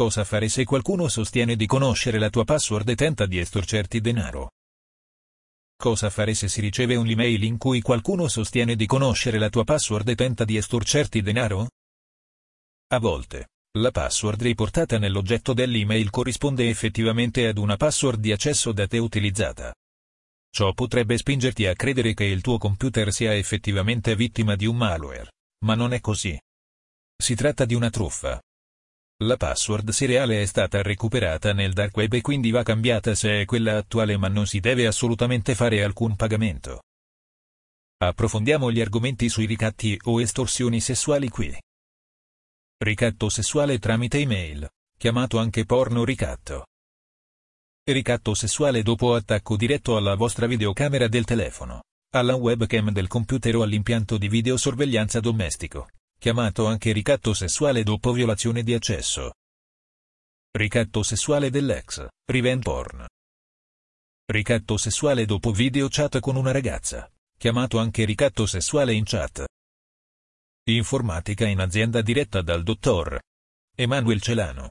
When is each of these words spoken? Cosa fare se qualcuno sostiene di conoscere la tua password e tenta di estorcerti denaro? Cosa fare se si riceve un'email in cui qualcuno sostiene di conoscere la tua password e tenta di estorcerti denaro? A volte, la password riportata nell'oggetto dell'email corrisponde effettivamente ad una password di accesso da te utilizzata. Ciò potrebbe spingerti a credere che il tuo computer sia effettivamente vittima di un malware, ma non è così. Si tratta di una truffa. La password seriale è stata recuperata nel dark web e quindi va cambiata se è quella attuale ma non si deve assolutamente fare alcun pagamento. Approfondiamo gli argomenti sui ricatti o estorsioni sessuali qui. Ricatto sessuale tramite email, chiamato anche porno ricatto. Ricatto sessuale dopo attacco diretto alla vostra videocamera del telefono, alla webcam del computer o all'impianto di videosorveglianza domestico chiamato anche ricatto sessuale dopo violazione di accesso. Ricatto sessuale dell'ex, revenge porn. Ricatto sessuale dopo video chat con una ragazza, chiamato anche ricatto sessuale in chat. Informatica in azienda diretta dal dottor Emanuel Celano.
Cosa 0.00 0.24
fare 0.24 0.48
se 0.48 0.64
qualcuno 0.64 1.08
sostiene 1.08 1.56
di 1.56 1.66
conoscere 1.66 2.18
la 2.18 2.30
tua 2.30 2.44
password 2.44 2.88
e 2.88 2.94
tenta 2.94 3.26
di 3.26 3.38
estorcerti 3.38 4.00
denaro? 4.00 4.52
Cosa 5.76 6.08
fare 6.08 6.32
se 6.32 6.48
si 6.48 6.62
riceve 6.62 6.96
un'email 6.96 7.42
in 7.42 7.58
cui 7.58 7.82
qualcuno 7.82 8.26
sostiene 8.26 8.76
di 8.76 8.86
conoscere 8.86 9.38
la 9.38 9.50
tua 9.50 9.64
password 9.64 10.08
e 10.08 10.14
tenta 10.14 10.46
di 10.46 10.56
estorcerti 10.56 11.20
denaro? 11.20 11.68
A 12.94 12.98
volte, 12.98 13.48
la 13.76 13.90
password 13.90 14.40
riportata 14.40 14.98
nell'oggetto 14.98 15.52
dell'email 15.52 16.08
corrisponde 16.08 16.70
effettivamente 16.70 17.46
ad 17.46 17.58
una 17.58 17.76
password 17.76 18.20
di 18.20 18.32
accesso 18.32 18.72
da 18.72 18.86
te 18.86 18.96
utilizzata. 18.96 19.70
Ciò 20.50 20.72
potrebbe 20.72 21.18
spingerti 21.18 21.66
a 21.66 21.74
credere 21.74 22.14
che 22.14 22.24
il 22.24 22.40
tuo 22.40 22.56
computer 22.56 23.12
sia 23.12 23.34
effettivamente 23.34 24.16
vittima 24.16 24.56
di 24.56 24.64
un 24.64 24.78
malware, 24.78 25.30
ma 25.66 25.74
non 25.74 25.92
è 25.92 26.00
così. 26.00 26.40
Si 27.22 27.34
tratta 27.34 27.66
di 27.66 27.74
una 27.74 27.90
truffa. 27.90 28.40
La 29.24 29.36
password 29.36 29.90
seriale 29.90 30.40
è 30.40 30.46
stata 30.46 30.80
recuperata 30.80 31.52
nel 31.52 31.74
dark 31.74 31.94
web 31.94 32.10
e 32.14 32.22
quindi 32.22 32.50
va 32.50 32.62
cambiata 32.62 33.14
se 33.14 33.42
è 33.42 33.44
quella 33.44 33.76
attuale 33.76 34.16
ma 34.16 34.28
non 34.28 34.46
si 34.46 34.60
deve 34.60 34.86
assolutamente 34.86 35.54
fare 35.54 35.84
alcun 35.84 36.16
pagamento. 36.16 36.84
Approfondiamo 37.98 38.72
gli 38.72 38.80
argomenti 38.80 39.28
sui 39.28 39.44
ricatti 39.44 39.98
o 40.04 40.22
estorsioni 40.22 40.80
sessuali 40.80 41.28
qui. 41.28 41.54
Ricatto 42.82 43.28
sessuale 43.28 43.78
tramite 43.78 44.16
email, 44.16 44.66
chiamato 44.96 45.38
anche 45.38 45.66
porno 45.66 46.02
ricatto. 46.02 46.68
Ricatto 47.84 48.32
sessuale 48.32 48.82
dopo 48.82 49.14
attacco 49.14 49.54
diretto 49.54 49.98
alla 49.98 50.14
vostra 50.14 50.46
videocamera 50.46 51.08
del 51.08 51.26
telefono, 51.26 51.82
alla 52.14 52.36
webcam 52.36 52.90
del 52.90 53.06
computer 53.06 53.56
o 53.56 53.62
all'impianto 53.62 54.16
di 54.16 54.28
videosorveglianza 54.28 55.20
domestico 55.20 55.88
chiamato 56.20 56.66
anche 56.66 56.92
ricatto 56.92 57.32
sessuale 57.32 57.82
dopo 57.82 58.12
violazione 58.12 58.62
di 58.62 58.74
accesso. 58.74 59.32
Ricatto 60.50 61.02
sessuale 61.02 61.48
dell'ex, 61.48 62.06
revenge 62.30 62.62
porn. 62.62 63.06
Ricatto 64.26 64.76
sessuale 64.76 65.24
dopo 65.24 65.50
video 65.50 65.88
chat 65.88 66.20
con 66.20 66.36
una 66.36 66.50
ragazza, 66.50 67.10
chiamato 67.38 67.78
anche 67.78 68.04
ricatto 68.04 68.44
sessuale 68.44 68.92
in 68.92 69.04
chat. 69.04 69.46
Informatica 70.64 71.46
in 71.46 71.58
azienda 71.58 72.02
diretta 72.02 72.42
dal 72.42 72.64
dottor 72.64 73.18
Emanuel 73.74 74.20
Celano. 74.20 74.68